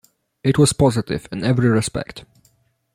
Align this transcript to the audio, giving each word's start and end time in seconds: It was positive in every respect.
It 0.43 0.57
was 0.57 0.73
positive 0.73 1.27
in 1.31 1.43
every 1.43 1.67
respect. 1.69 2.25